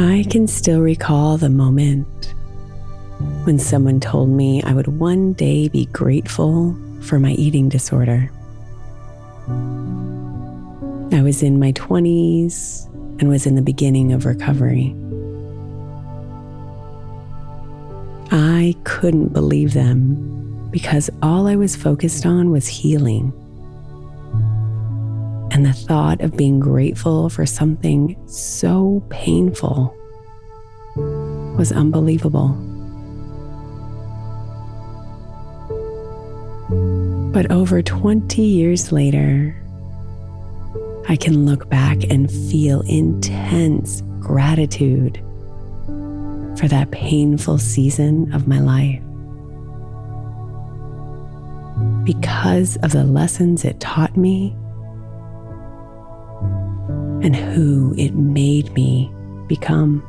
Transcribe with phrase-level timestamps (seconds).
[0.00, 2.32] I can still recall the moment
[3.42, 8.30] when someone told me I would one day be grateful for my eating disorder.
[11.10, 12.86] I was in my 20s
[13.18, 14.94] and was in the beginning of recovery.
[18.30, 23.32] I couldn't believe them because all I was focused on was healing.
[25.58, 29.92] And the thought of being grateful for something so painful
[30.94, 32.50] was unbelievable.
[37.32, 39.60] But over 20 years later,
[41.08, 45.16] I can look back and feel intense gratitude
[46.56, 49.02] for that painful season of my life.
[52.04, 54.54] Because of the lessons it taught me
[57.22, 59.12] and who it made me
[59.46, 60.02] become.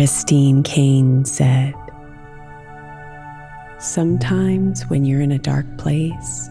[0.00, 1.74] Christine Kane said,
[3.78, 6.48] Sometimes when you're in a dark place,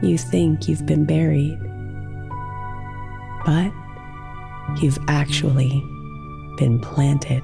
[0.00, 1.60] you think you've been buried,
[3.44, 3.70] but
[4.80, 5.84] you've actually
[6.56, 7.42] been planted.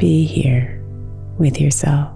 [0.00, 0.77] Be here
[1.38, 2.10] with yourself.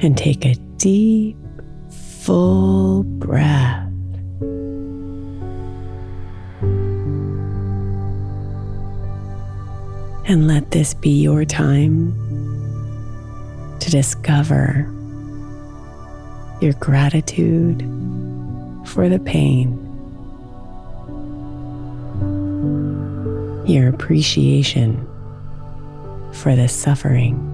[0.00, 1.36] And take a deep,
[1.90, 3.88] full breath.
[10.24, 12.12] And let this be your time
[13.80, 14.88] to discover
[16.60, 17.82] your gratitude
[18.86, 19.78] for the pain,
[23.66, 25.06] your appreciation
[26.32, 27.51] for the suffering.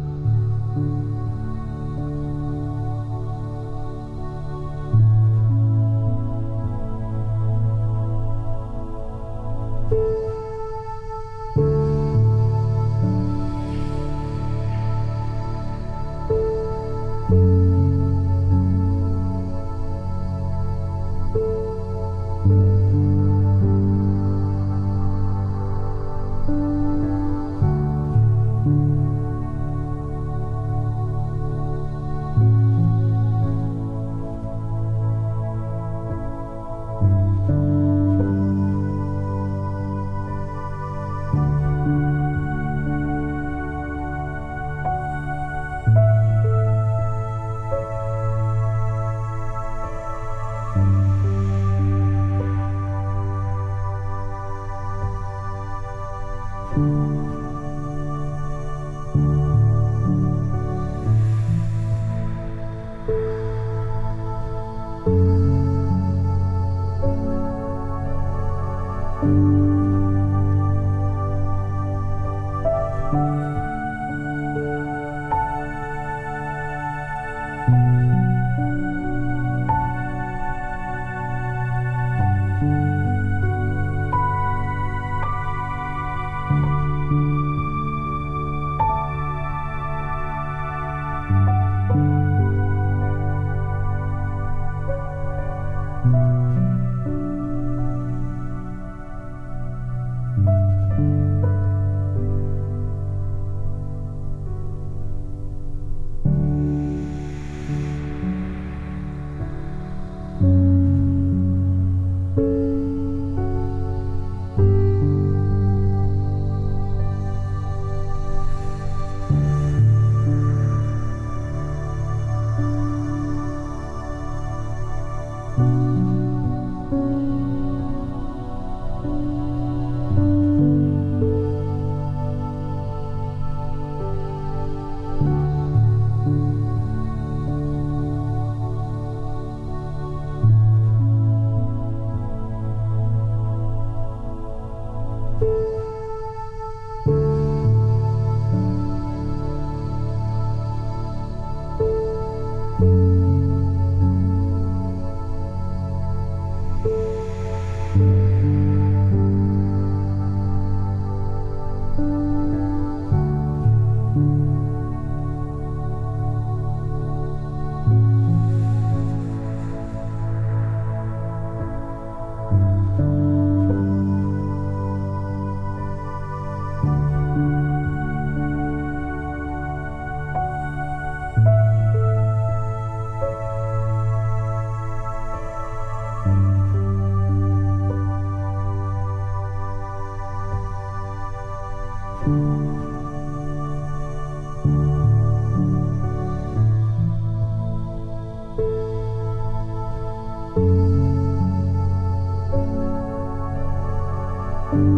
[204.73, 204.98] you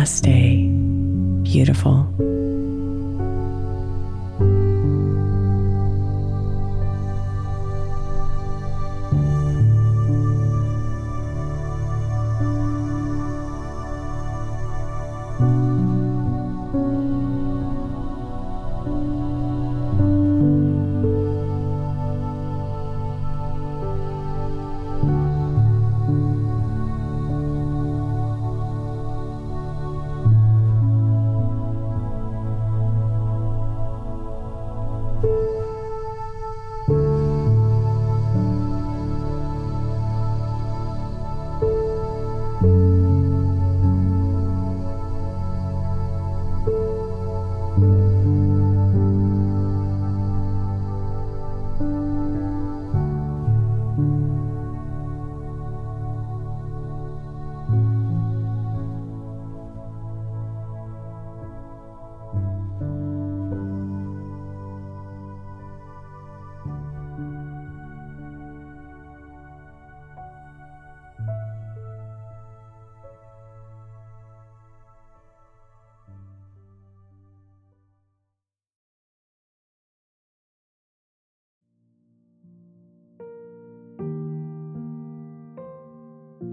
[0.00, 0.64] Namaste.
[1.42, 2.29] Beautiful.